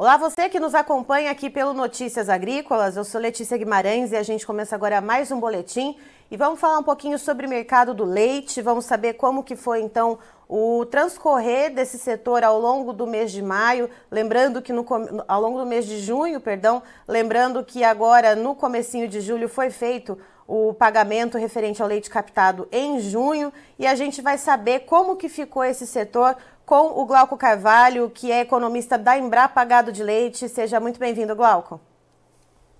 [0.00, 2.96] Olá, você que nos acompanha aqui pelo Notícias Agrícolas.
[2.96, 5.96] Eu sou Letícia Guimarães e a gente começa agora mais um boletim
[6.30, 8.62] e vamos falar um pouquinho sobre o mercado do leite.
[8.62, 10.16] Vamos saber como que foi então
[10.48, 14.86] o transcorrer desse setor ao longo do mês de maio, lembrando que no,
[15.26, 19.68] ao longo do mês de junho, perdão, lembrando que agora no comecinho de julho foi
[19.68, 25.16] feito o pagamento referente ao leite captado em junho e a gente vai saber como
[25.16, 26.36] que ficou esse setor
[26.68, 30.50] com o Glauco Carvalho, que é economista da Embrapa Gado de Leite.
[30.50, 31.80] Seja muito bem-vindo, Glauco.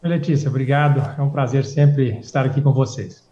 [0.03, 1.01] Oi, Letícia, obrigado.
[1.19, 3.27] É um prazer sempre estar aqui com vocês.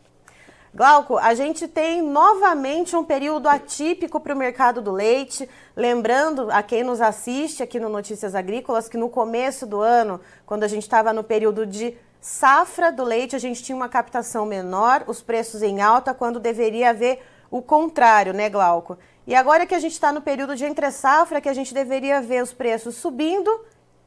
[0.75, 5.47] Glauco, a gente tem novamente um período atípico para o mercado do leite.
[5.77, 10.65] Lembrando a quem nos assiste aqui no Notícias Agrícolas que no começo do ano, quando
[10.65, 15.05] a gente estava no período de safra do leite, a gente tinha uma captação menor,
[15.07, 18.97] os preços em alta, quando deveria haver o contrário, né, Glauco?
[19.27, 22.43] E agora que a gente está no período de entre-safra, que a gente deveria ver
[22.43, 23.51] os preços subindo,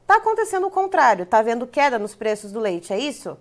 [0.01, 3.37] está acontecendo o contrário, está havendo queda nos preços do leite, é isso?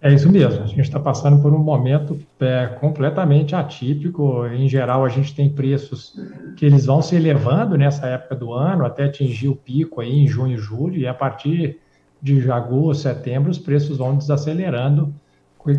[0.00, 4.46] É isso mesmo, a gente está passando por um momento é, completamente atípico.
[4.46, 6.14] Em geral, a gente tem preços
[6.56, 10.28] que eles vão se elevando nessa época do ano, até atingir o pico aí em
[10.28, 11.80] junho e julho, e a partir
[12.22, 15.12] de agosto, setembro, os preços vão desacelerando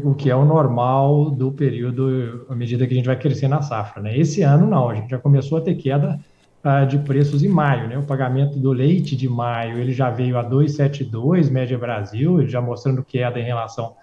[0.03, 3.61] o que é o normal do período à medida que a gente vai crescer na
[3.61, 4.01] safra.
[4.01, 4.17] Né?
[4.17, 6.19] Esse ano não, a gente já começou a ter queda
[6.63, 7.87] uh, de preços em maio.
[7.87, 7.97] Né?
[7.97, 13.03] O pagamento do leite de maio ele já veio a 2,72 média Brasil, já mostrando
[13.03, 13.95] queda em relação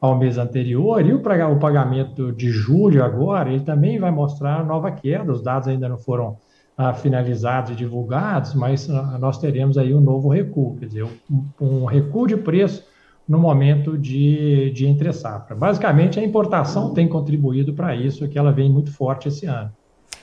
[0.00, 4.92] ao mês anterior, e o, o pagamento de julho agora, ele também vai mostrar nova
[4.92, 6.36] queda, os dados ainda não foram
[6.78, 11.44] uh, finalizados e divulgados, mas uh, nós teremos aí um novo recuo, quer dizer, um,
[11.60, 12.84] um recuo de preço
[13.28, 15.54] no momento de, de entre safra.
[15.54, 19.70] Basicamente, a importação tem contribuído para isso, que ela vem muito forte esse ano.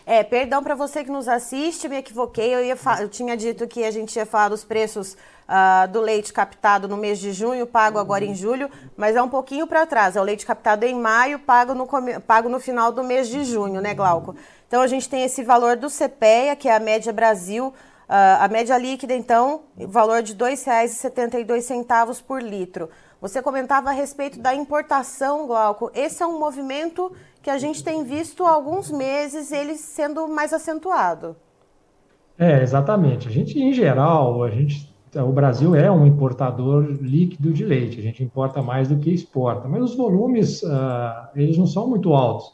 [0.08, 2.53] É, perdão para você que nos assiste, me equivoquei.
[2.53, 5.18] Eu, ia eu tinha dito que a gente ia falar dos preços
[5.50, 9.30] uh, do leite captado no mês de junho, pago agora em julho, mas é um
[9.30, 10.16] pouquinho para trás.
[10.16, 11.88] É o leite captado em maio, pago no,
[12.22, 14.35] pago no final do mês de junho, né, Glauco?
[14.68, 17.74] Então a gente tem esse valor do CPEA, que é a média Brasil,
[18.08, 22.90] Uh, a média líquida, então, valor de R$ 2,72 por litro.
[23.20, 25.90] Você comentava a respeito da importação, Glauco.
[25.96, 27.12] Esse é um movimento
[27.42, 31.36] que a gente tem visto há alguns meses, ele sendo mais acentuado.
[32.38, 33.28] É, exatamente.
[33.28, 38.00] A gente, em geral, a gente, o Brasil é um importador líquido de leite.
[38.00, 39.68] A gente importa mais do que exporta.
[39.68, 42.54] Mas os volumes, uh, eles não são muito altos.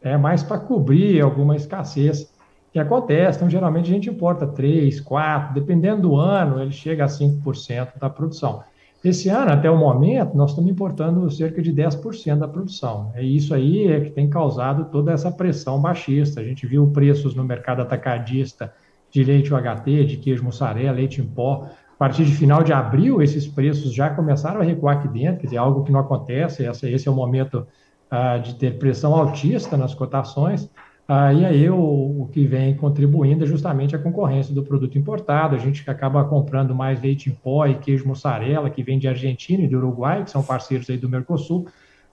[0.00, 2.31] É mais para cobrir alguma escassez
[2.72, 3.36] que acontece.
[3.36, 8.08] Então, geralmente, a gente importa 3, 4, dependendo do ano, ele chega a 5% da
[8.08, 8.64] produção.
[9.04, 13.10] Esse ano, até o momento, nós estamos importando cerca de 10% da produção.
[13.14, 16.40] É isso aí é que tem causado toda essa pressão baixista.
[16.40, 18.72] A gente viu preços no mercado atacadista
[19.10, 21.68] de leite UHT, de queijo mussarela, leite em pó.
[21.94, 25.46] A partir de final de abril, esses preços já começaram a recuar aqui dentro, quer
[25.46, 26.64] dizer, algo que não acontece.
[26.64, 27.66] Esse, esse é o momento
[28.08, 30.70] ah, de ter pressão altista nas cotações.
[31.08, 35.54] Ah, e aí o, o, que vem contribuindo é justamente a concorrência do produto importado.
[35.54, 39.62] A gente acaba comprando mais leite em pó e queijo mussarela, que vem de Argentina
[39.62, 41.66] e do Uruguai, que são parceiros aí do Mercosul.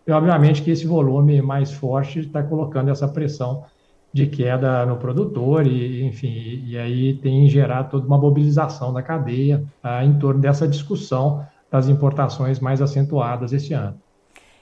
[0.05, 3.63] E obviamente que esse volume mais forte está colocando essa pressão
[4.11, 9.63] de queda no produtor e, enfim, e aí tem gerado toda uma mobilização da cadeia
[9.83, 13.99] ah, em torno dessa discussão das importações mais acentuadas esse ano.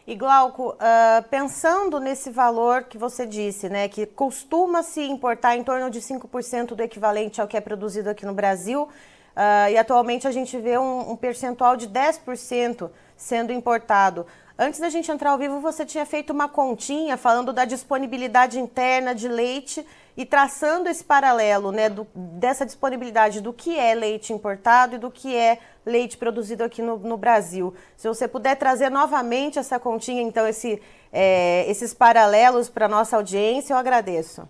[0.07, 5.63] E Glauco, uh, pensando nesse valor que você disse, né, que costuma se importar em
[5.65, 10.25] torno de 5% do equivalente ao que é produzido aqui no Brasil, uh, e atualmente
[10.25, 14.25] a gente vê um, um percentual de 10% sendo importado.
[14.57, 19.13] Antes da gente entrar ao vivo, você tinha feito uma continha falando da disponibilidade interna
[19.13, 19.85] de leite
[20.17, 25.11] e traçando esse paralelo né, do, dessa disponibilidade do que é leite importado e do
[25.11, 27.73] que é leite produzido aqui no, no Brasil.
[27.95, 30.81] Se você puder trazer novamente essa continha, então, esse,
[31.13, 34.49] é, esses paralelos para a nossa audiência, eu agradeço.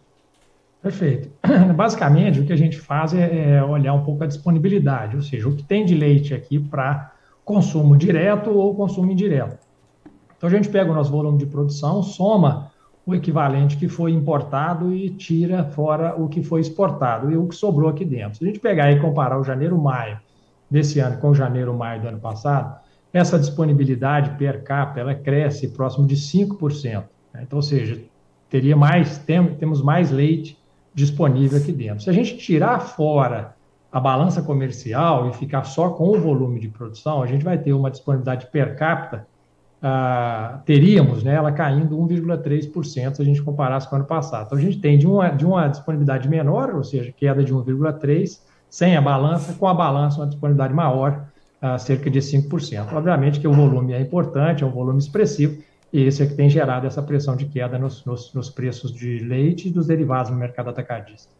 [0.81, 1.29] Perfeito.
[1.75, 5.49] Basicamente, o que a gente faz é, é olhar um pouco a disponibilidade, ou seja,
[5.49, 7.11] o que tem de leite aqui para
[7.43, 9.67] consumo direto ou consumo indireto.
[10.37, 12.71] Então a gente pega o nosso volume de produção, soma
[13.07, 17.55] o equivalente que foi importado e tira fora o que foi exportado e o que
[17.55, 18.37] sobrou aqui dentro.
[18.37, 20.19] Se a gente pegar e comparar o janeiro-maio
[20.69, 22.77] desse ano com o janeiro-maio do ano passado,
[23.13, 27.05] essa disponibilidade per capita ela cresce próximo de 5%.
[27.33, 27.43] Né?
[27.43, 27.97] Então, ou seja,
[28.49, 30.59] teria mais, tem, temos mais leite
[30.93, 32.03] disponível aqui dentro.
[32.03, 33.55] Se a gente tirar fora
[33.89, 37.71] a balança comercial e ficar só com o volume de produção, a gente vai ter
[37.71, 39.25] uma disponibilidade per capita
[39.81, 44.47] ah, teríamos né, ela caindo 1,3% se a gente comparasse com o ano passado.
[44.47, 48.39] Então, a gente tem de uma, de uma disponibilidade menor, ou seja, queda de 1,3%,
[48.69, 51.27] sem a balança, com a balança uma disponibilidade maior,
[51.61, 52.93] uh, cerca de 5%.
[52.93, 55.61] Obviamente que o volume é importante, é um volume expressivo,
[55.93, 59.19] e esse é que tem gerado essa pressão de queda nos, nos, nos preços de
[59.19, 61.36] leite e dos derivados no mercado atacadista.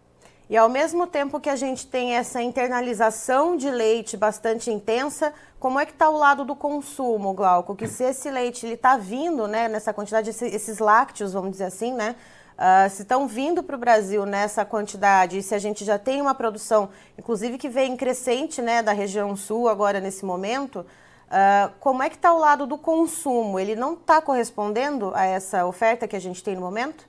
[0.50, 5.78] E ao mesmo tempo que a gente tem essa internalização de leite bastante intensa, como
[5.78, 7.76] é que está o lado do consumo, Glauco?
[7.76, 12.16] Que se esse leite está vindo, né, nessa quantidade, esses lácteos, vamos dizer assim, né,
[12.58, 16.22] uh, se estão vindo para o Brasil nessa quantidade, e se a gente já tem
[16.22, 22.02] uma produção, inclusive que vem crescente, né, da região sul agora nesse momento, uh, como
[22.02, 23.60] é que está o lado do consumo?
[23.60, 27.07] Ele não está correspondendo a essa oferta que a gente tem no momento?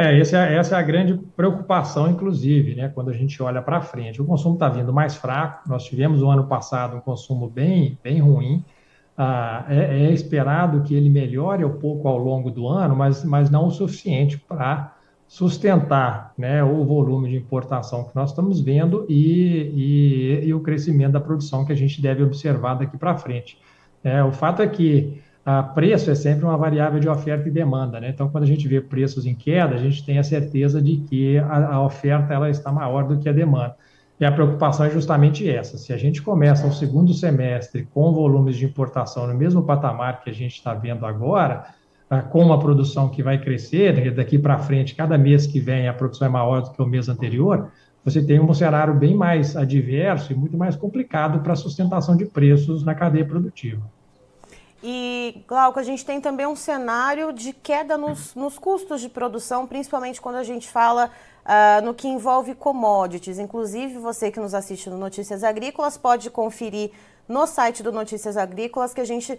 [0.00, 3.80] É, essa é, essa é a grande preocupação, inclusive, né, quando a gente olha para
[3.80, 4.22] frente.
[4.22, 8.20] O consumo está vindo mais fraco, nós tivemos no ano passado um consumo bem, bem
[8.20, 8.64] ruim,
[9.16, 13.50] ah, é, é, esperado que ele melhore um pouco ao longo do ano, mas, mas
[13.50, 14.96] não o suficiente para
[15.26, 21.14] sustentar né, o volume de importação que nós estamos vendo e, e, e, o crescimento
[21.14, 23.58] da produção que a gente deve observar daqui para frente.
[24.04, 27.98] É, o fato é que a preço é sempre uma variável de oferta e demanda,
[27.98, 28.10] né?
[28.10, 31.38] Então, quando a gente vê preços em queda, a gente tem a certeza de que
[31.38, 33.74] a, a, oferta ela está maior do que a demanda.
[34.20, 35.78] E a preocupação é justamente essa.
[35.78, 40.28] Se a gente começa o segundo semestre com volumes de importação no mesmo patamar que
[40.28, 41.64] a gente está vendo agora,
[42.10, 45.94] ah, com uma produção que vai crescer daqui para frente, cada mês que vem a
[45.94, 47.70] produção é maior do que o mês anterior,
[48.04, 52.26] você tem um cenário bem mais adverso e muito mais complicado para a sustentação de
[52.26, 53.96] preços na cadeia produtiva.
[54.82, 59.66] E, Glauco, a gente tem também um cenário de queda nos, nos custos de produção,
[59.66, 61.10] principalmente quando a gente fala
[61.44, 63.40] uh, no que envolve commodities.
[63.40, 66.92] Inclusive, você que nos assiste no Notícias Agrícolas pode conferir
[67.26, 69.38] no site do Notícias Agrícolas que a gente uh,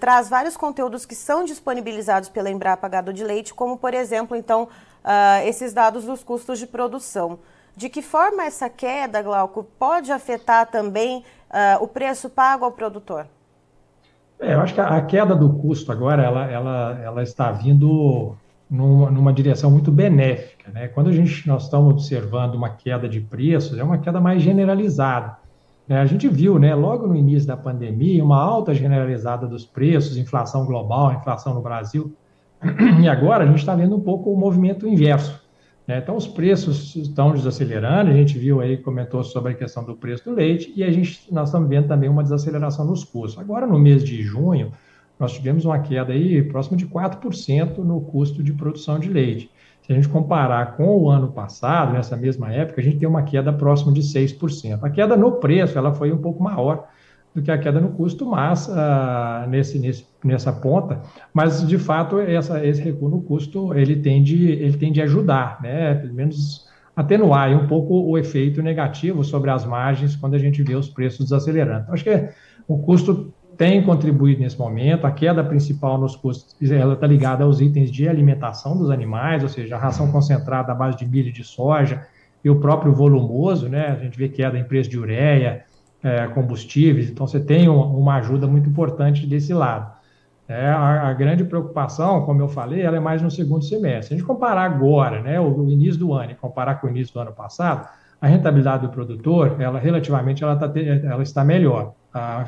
[0.00, 4.64] traz vários conteúdos que são disponibilizados pela Embrapa Gado de Leite, como, por exemplo, então,
[4.64, 7.38] uh, esses dados dos custos de produção.
[7.76, 11.24] De que forma essa queda, Glauco, pode afetar também
[11.80, 13.26] o preço pago ao produtor?
[14.42, 18.34] É, eu acho que a, queda do custo agora ela, ela, ela está vindo
[18.68, 20.68] numa, numa, direção muito benéfica.
[20.72, 20.88] Né?
[20.88, 25.36] Quando a gente, nós estamos observando uma queda de preços, é uma queda mais generalizada.
[25.86, 26.00] Né?
[26.00, 30.66] A gente viu, né, logo no início da pandemia, uma alta generalizada dos preços, inflação
[30.66, 32.12] global, inflação no Brasil.
[33.00, 35.41] E agora a gente está vendo um pouco o movimento inverso.
[35.86, 35.98] Né?
[35.98, 40.24] Então, os preços estão desacelerando, a gente viu aí, comentou sobre a questão do preço
[40.24, 43.38] do leite, e a gente, nós estamos vendo também uma desaceleração nos custos.
[43.38, 44.72] Agora, no mês de junho,
[45.18, 49.50] nós tivemos uma queda aí próxima de 4% no custo de produção de leite.
[49.82, 53.22] Se a gente comparar com o ano passado, nessa mesma época, a gente tem uma
[53.22, 54.78] queda próxima de 6%.
[54.82, 56.88] A queda no preço, ela foi um pouco maior,
[57.34, 61.00] do que a queda no custo, mas uh, nesse, nesse, nessa ponta,
[61.32, 65.94] mas de fato essa, esse recuo no custo ele tende, ele tende a ajudar, né?
[65.94, 70.74] Pelo menos atenuar um pouco o efeito negativo sobre as margens quando a gente vê
[70.74, 71.82] os preços desacelerando.
[71.82, 72.28] Então, acho que
[72.68, 77.60] o custo tem contribuído nesse momento, a queda principal nos custos ela está ligada aos
[77.60, 81.32] itens de alimentação dos animais, ou seja, a ração concentrada à base de milho e
[81.32, 82.06] de soja
[82.44, 83.86] e o próprio volumoso, né?
[83.86, 85.64] A gente vê queda em preço de ureia,
[86.02, 89.92] é, combustíveis, então você tem um, uma ajuda muito importante desse lado.
[90.48, 94.08] É, a, a, grande preocupação, como eu falei, ela é mais no segundo semestre.
[94.08, 96.90] Se a gente comparar agora, né, o, o, início do ano, e comparar com o
[96.90, 97.88] início do ano passado,
[98.20, 101.94] a rentabilidade do produtor, ela relativamente ela, tá, ela está melhor.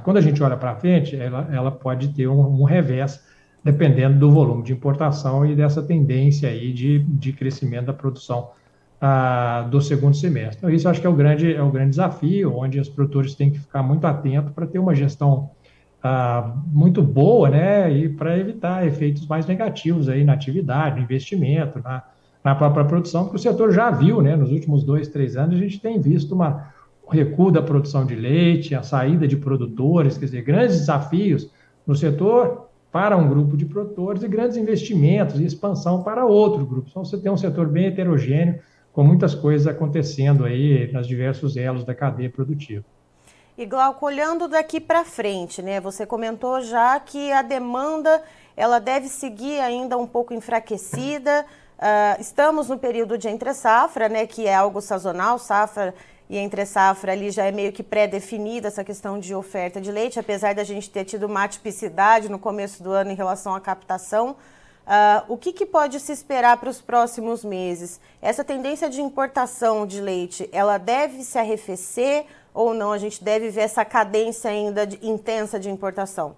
[0.02, 3.24] Quando a gente olha para frente, ela, ela pode ter um, um revés,
[3.62, 8.50] dependendo do volume de importação e dessa tendência aí de, de crescimento da produção
[9.70, 10.58] do segundo semestre.
[10.58, 13.50] Então, isso acho que é o grande, é o grande desafio, onde os produtores têm
[13.50, 15.50] que ficar muito atentos para ter uma gestão
[16.02, 21.80] ah, muito boa, né, e para evitar efeitos mais negativos aí na atividade, no investimento,
[21.82, 22.02] na,
[22.42, 25.58] na própria produção, porque o setor já viu, né, nos últimos dois, três anos, a
[25.58, 26.68] gente tem visto uma,
[27.06, 31.50] um recuo da produção de leite, a saída de produtores, quer dizer, grandes desafios
[31.86, 36.86] no setor para um grupo de produtores e grandes investimentos e expansão para outro grupo.
[36.90, 38.60] Então, você tem um setor bem heterogêneo,
[38.94, 42.84] com muitas coisas acontecendo aí nos diversos elos da cadeia produtiva.
[43.58, 45.80] E Glauco, olhando daqui para frente, né?
[45.80, 48.22] Você comentou já que a demanda
[48.56, 51.44] ela deve seguir ainda um pouco enfraquecida.
[51.76, 54.26] Uh, estamos no período de entre safra, né?
[54.26, 55.92] Que é algo sazonal, safra
[56.30, 60.20] e entre safra ali já é meio que pré-definida essa questão de oferta de leite,
[60.20, 64.36] apesar da gente ter tido uma atipicidade no começo do ano em relação à captação.
[64.86, 67.98] Uh, o que, que, pode se esperar para os próximos meses?
[68.20, 72.92] Essa tendência de importação de leite, ela deve se arrefecer ou não?
[72.92, 76.36] A gente deve ver essa cadência ainda de, intensa de importação?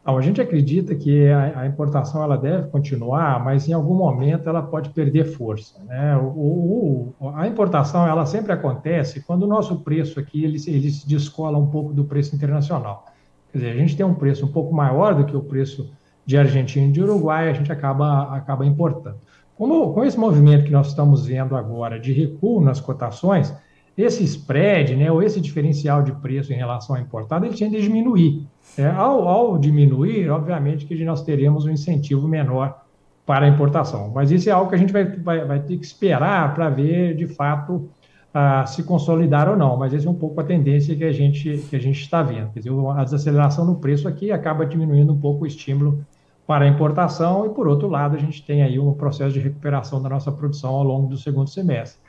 [0.00, 4.48] Então, a gente acredita que a, a, importação ela deve continuar, mas em algum momento
[4.48, 5.78] ela pode perder força.
[5.84, 6.16] Né?
[6.16, 11.06] O, o, a importação ela sempre acontece quando o nosso preço aqui ele, ele se
[11.06, 13.04] descola um pouco do preço internacional.
[13.52, 15.92] Quer dizer, a gente tem um preço um pouco maior do que o preço
[16.24, 19.16] de Argentina e de Uruguai, a gente acaba, acaba importando.
[19.56, 23.54] Como, com esse movimento que nós estamos vendo agora de recuo nas cotações,
[23.96, 27.80] esse spread, né, ou esse diferencial de preço em relação ao importado, ele tende a
[27.80, 28.46] diminuir.
[28.78, 32.82] É, ao, ao, diminuir, obviamente que nós teremos um incentivo menor
[33.26, 34.10] para a importação.
[34.14, 37.14] Mas isso é algo que a gente vai, vai, vai ter que esperar para ver,
[37.14, 37.90] de fato,
[38.34, 39.76] uh, se consolidar ou não.
[39.76, 42.50] Mas essa é um pouco a tendência que a gente, que a gente está vendo.
[42.52, 46.04] Quer dizer, a desaceleração no preço aqui acaba diminuindo um pouco o estímulo
[46.46, 50.02] para a importação e, por outro lado, a gente tem aí um processo de recuperação
[50.02, 52.00] da nossa produção ao longo do segundo semestre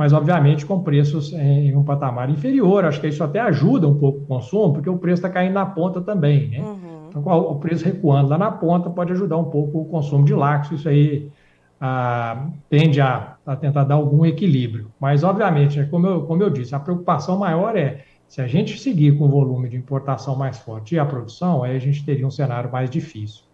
[0.00, 2.86] mas obviamente com preços em um patamar inferior.
[2.86, 5.66] Acho que isso até ajuda um pouco o consumo, porque o preço está caindo na
[5.66, 6.60] ponta também, né?
[6.60, 7.08] Uhum.
[7.10, 10.80] Então, o preço recuando lá na ponta pode ajudar um pouco o consumo de lácteos,
[10.80, 11.30] isso aí
[11.78, 14.90] ah, tende a, a, tentar dar algum equilíbrio.
[14.98, 18.78] Mas, obviamente, né, como, eu, como eu disse, a preocupação maior é se a gente
[18.78, 22.26] seguir com o volume de importação mais forte e a produção, aí a gente teria
[22.26, 23.44] um cenário mais difícil.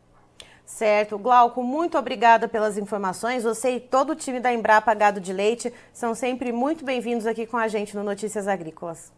[0.66, 1.16] Certo.
[1.16, 3.44] Glauco, muito obrigada pelas informações.
[3.44, 7.46] Você e todo o time da Embrapa Gado de Leite são sempre muito bem-vindos aqui
[7.46, 9.12] com a gente no Notícias Agrícolas.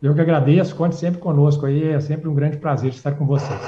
[0.00, 3.60] Eu que agradeço, conte sempre conosco aí, é sempre um grande prazer estar com vocês.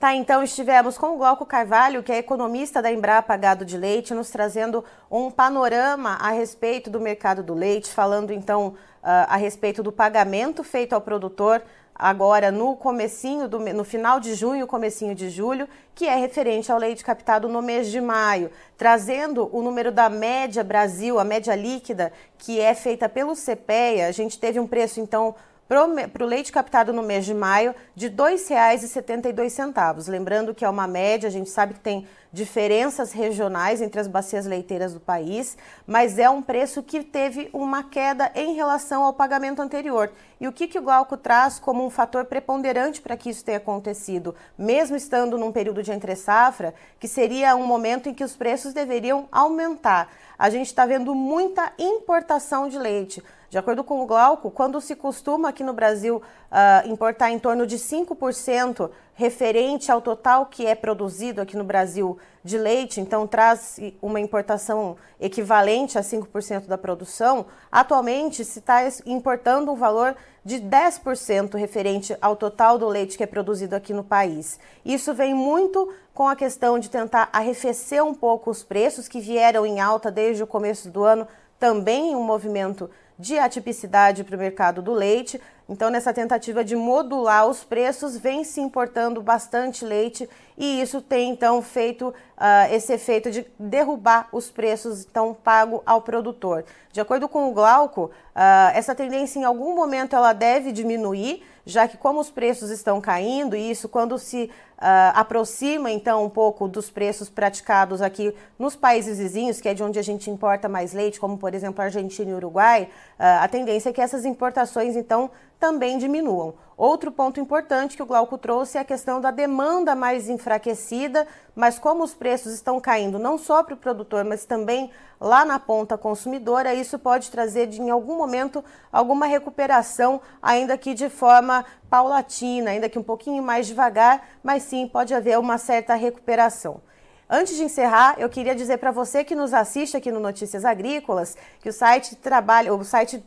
[0.00, 4.12] Tá, então estivemos com o Glauco Carvalho, que é economista da Embrapa Gado de Leite,
[4.12, 9.82] nos trazendo um panorama a respeito do mercado do leite, falando então uh, a respeito
[9.82, 11.62] do pagamento feito ao produtor
[11.98, 16.78] agora no comecinho do, no final de junho, comecinho de julho, que é referente ao
[16.78, 22.12] leite captado no mês de maio, trazendo o número da média Brasil, a média líquida,
[22.38, 24.08] que é feita pelo CPEA.
[24.08, 25.34] A gente teve um preço então
[25.68, 30.08] para o leite captado no mês de maio de R$ 2,72.
[30.08, 34.44] Lembrando que é uma média, a gente sabe que tem diferenças regionais entre as bacias
[34.46, 35.56] leiteiras do país,
[35.86, 40.12] mas é um preço que teve uma queda em relação ao pagamento anterior.
[40.38, 43.56] E o que, que o Glauco traz como um fator preponderante para que isso tenha
[43.56, 48.74] acontecido, mesmo estando num período de entre-safra, que seria um momento em que os preços
[48.74, 50.12] deveriam aumentar?
[50.38, 53.22] A gente está vendo muita importação de leite.
[53.48, 57.66] De acordo com o Glauco, quando se costuma aqui no Brasil uh, importar em torno
[57.66, 63.78] de 5% referente ao total que é produzido aqui no Brasil de leite, então traz
[64.02, 71.54] uma importação equivalente a 5% da produção, atualmente se está importando um valor de 10%
[71.56, 74.60] referente ao total do leite que é produzido aqui no país.
[74.84, 79.64] Isso vem muito com a questão de tentar arrefecer um pouco os preços que vieram
[79.64, 81.26] em alta desde o começo do ano,
[81.58, 85.40] também um movimento de atipicidade para o mercado do leite.
[85.68, 91.30] Então, nessa tentativa de modular os preços, vem se importando bastante leite e isso tem
[91.30, 96.64] então feito uh, esse efeito de derrubar os preços então pago ao produtor.
[96.90, 101.86] De acordo com o Glauco, uh, essa tendência em algum momento ela deve diminuir, já
[101.86, 106.68] que como os preços estão caindo e isso quando se Uh, aproxima então um pouco
[106.68, 110.92] dos preços praticados aqui nos países vizinhos, que é de onde a gente importa mais
[110.92, 115.96] leite, como por exemplo Argentina e Uruguai, a tendência é que essas importações então também
[115.96, 116.52] diminuam.
[116.76, 121.78] Outro ponto importante que o Glauco trouxe é a questão da demanda mais enfraquecida, mas
[121.78, 125.96] como os preços estão caindo não só para o produtor, mas também lá na ponta
[125.96, 132.72] consumidora, isso pode trazer de, em algum momento alguma recuperação, ainda que de forma paulatina,
[132.72, 136.82] ainda que um pouquinho mais devagar, mas sim pode haver uma certa recuperação.
[137.28, 141.36] Antes de encerrar, eu queria dizer para você que nos assiste aqui no Notícias Agrícolas
[141.60, 143.24] que o site trabalha, o site,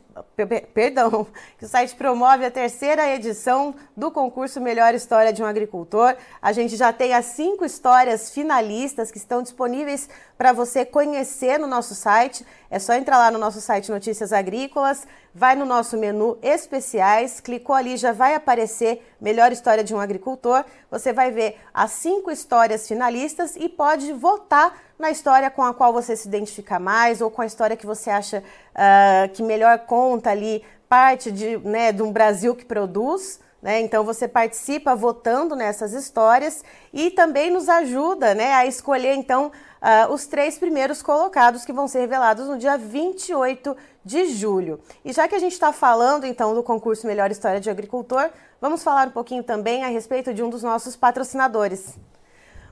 [0.74, 1.26] perdão,
[1.58, 6.16] que o site promove a terceira edição do concurso Melhor História de um Agricultor.
[6.40, 11.66] A gente já tem as cinco histórias finalistas que estão disponíveis para você conhecer no
[11.66, 12.46] nosso site.
[12.70, 17.74] É só entrar lá no nosso site Notícias Agrícolas, vai no nosso menu especiais, clicou
[17.74, 20.64] ali, já vai aparecer Melhor História de um Agricultor.
[20.90, 25.92] Você vai ver as cinco histórias finalistas e pode votar na história com a qual
[25.92, 28.42] você se identifica mais ou com a história que você acha
[28.74, 33.40] uh, que melhor conta ali parte de, né, de um Brasil que produz.
[33.62, 33.80] Né?
[33.80, 40.12] Então você participa votando nessas histórias e também nos ajuda né, a escolher então uh,
[40.12, 44.80] os três primeiros colocados que vão ser revelados no dia 28 de julho.
[45.04, 48.30] E já que a gente está falando então do concurso Melhor História de Agricultor,
[48.60, 51.98] vamos falar um pouquinho também a respeito de um dos nossos patrocinadores.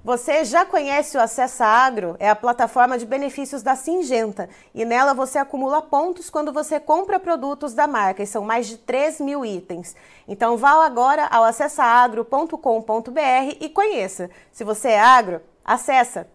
[0.04, 2.16] Você já conhece o Acessa Agro?
[2.20, 7.18] É a plataforma de benefícios da Singenta e nela você acumula pontos quando você compra
[7.18, 9.96] produtos da marca e são mais de 3 mil itens.
[10.26, 14.30] Então vá agora ao acessaagro.com.br e conheça.
[14.52, 16.28] Se você é agro, acessa!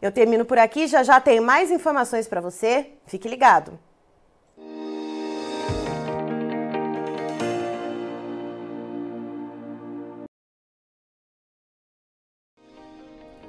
[0.00, 2.92] Eu termino por aqui, já já tem mais informações para você.
[3.06, 3.87] Fique ligado!